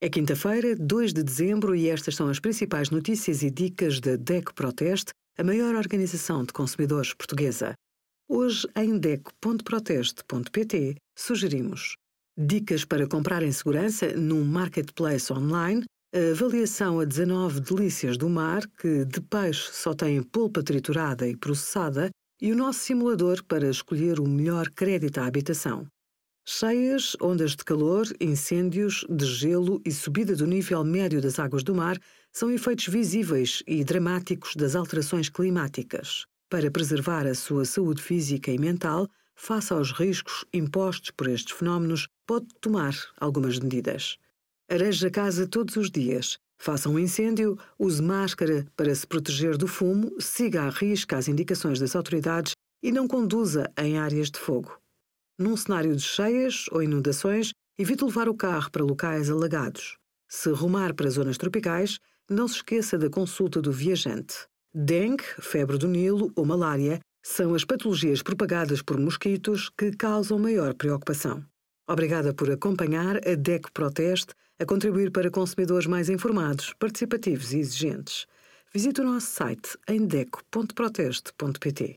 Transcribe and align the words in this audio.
É 0.00 0.08
quinta-feira, 0.08 0.76
2 0.76 1.12
de 1.12 1.24
dezembro, 1.24 1.74
e 1.74 1.88
estas 1.88 2.14
são 2.14 2.28
as 2.28 2.38
principais 2.38 2.88
notícias 2.88 3.42
e 3.42 3.50
dicas 3.50 3.98
da 3.98 4.14
DECO 4.14 4.54
Proteste, 4.54 5.10
a 5.36 5.42
maior 5.42 5.74
organização 5.74 6.44
de 6.44 6.52
consumidores 6.52 7.12
portuguesa. 7.12 7.74
Hoje, 8.28 8.64
em 8.76 8.96
DECO.proteste.pt, 8.96 10.94
sugerimos 11.18 11.96
dicas 12.38 12.84
para 12.84 13.08
comprar 13.08 13.42
em 13.42 13.50
segurança 13.50 14.16
num 14.16 14.44
marketplace 14.44 15.32
online, 15.32 15.84
a 16.14 16.30
avaliação 16.30 17.00
a 17.00 17.04
19 17.04 17.58
delícias 17.60 18.16
do 18.16 18.28
mar, 18.28 18.62
que 18.80 19.04
de 19.04 19.20
peixe 19.20 19.72
só 19.72 19.94
tem 19.94 20.22
polpa 20.22 20.62
triturada 20.62 21.26
e 21.26 21.36
processada, 21.36 22.08
e 22.40 22.52
o 22.52 22.56
nosso 22.56 22.78
simulador 22.78 23.42
para 23.42 23.68
escolher 23.68 24.20
o 24.20 24.28
melhor 24.28 24.68
crédito 24.68 25.18
à 25.18 25.26
habitação. 25.26 25.88
Cheias, 26.50 27.14
ondas 27.20 27.50
de 27.50 27.62
calor, 27.62 28.06
incêndios, 28.18 29.04
de 29.06 29.26
gelo 29.26 29.82
e 29.84 29.92
subida 29.92 30.34
do 30.34 30.46
nível 30.46 30.82
médio 30.82 31.20
das 31.20 31.38
águas 31.38 31.62
do 31.62 31.74
mar 31.74 32.00
são 32.32 32.50
efeitos 32.50 32.86
visíveis 32.88 33.62
e 33.66 33.84
dramáticos 33.84 34.56
das 34.56 34.74
alterações 34.74 35.28
climáticas. 35.28 36.24
Para 36.48 36.70
preservar 36.70 37.26
a 37.26 37.34
sua 37.34 37.66
saúde 37.66 38.00
física 38.00 38.50
e 38.50 38.58
mental, 38.58 39.06
face 39.36 39.74
aos 39.74 39.92
riscos 39.92 40.46
impostos 40.50 41.10
por 41.10 41.28
estes 41.28 41.54
fenómenos, 41.54 42.08
pode 42.26 42.46
tomar 42.62 42.94
algumas 43.20 43.58
medidas. 43.58 44.16
Areje 44.70 45.06
a 45.06 45.10
casa 45.10 45.46
todos 45.46 45.76
os 45.76 45.90
dias. 45.90 46.38
Faça 46.56 46.88
um 46.88 46.98
incêndio, 46.98 47.58
use 47.78 48.00
máscara 48.00 48.66
para 48.74 48.94
se 48.94 49.06
proteger 49.06 49.58
do 49.58 49.68
fumo, 49.68 50.16
siga 50.18 50.62
à 50.62 50.70
risca 50.70 51.18
as 51.18 51.28
indicações 51.28 51.78
das 51.78 51.94
autoridades 51.94 52.54
e 52.82 52.90
não 52.90 53.06
conduza 53.06 53.70
em 53.76 53.98
áreas 53.98 54.30
de 54.30 54.38
fogo. 54.38 54.80
Num 55.38 55.56
cenário 55.56 55.94
de 55.94 56.02
cheias 56.02 56.64
ou 56.72 56.82
inundações, 56.82 57.52
evite 57.78 58.04
levar 58.04 58.28
o 58.28 58.34
carro 58.34 58.72
para 58.72 58.82
locais 58.82 59.30
alagados. 59.30 59.96
Se 60.28 60.50
rumar 60.50 60.94
para 60.94 61.08
zonas 61.08 61.38
tropicais, 61.38 62.00
não 62.28 62.48
se 62.48 62.56
esqueça 62.56 62.98
da 62.98 63.08
consulta 63.08 63.62
do 63.62 63.70
viajante. 63.70 64.34
Dengue, 64.74 65.22
febre 65.40 65.78
do 65.78 65.86
Nilo 65.86 66.32
ou 66.34 66.44
malária 66.44 66.98
são 67.22 67.54
as 67.54 67.64
patologias 67.64 68.20
propagadas 68.20 68.82
por 68.82 68.98
mosquitos 68.98 69.70
que 69.78 69.92
causam 69.92 70.40
maior 70.40 70.74
preocupação. 70.74 71.44
Obrigada 71.88 72.34
por 72.34 72.50
acompanhar 72.50 73.16
a 73.26 73.34
DECO 73.36 73.70
Proteste 73.72 74.34
a 74.58 74.66
contribuir 74.66 75.12
para 75.12 75.30
consumidores 75.30 75.86
mais 75.86 76.08
informados, 76.08 76.74
participativos 76.80 77.52
e 77.52 77.60
exigentes. 77.60 78.26
Visite 78.74 79.00
o 79.00 79.04
nosso 79.04 79.28
site 79.28 79.78
em 79.88 80.04
deco.proteste.pt. 80.04 81.96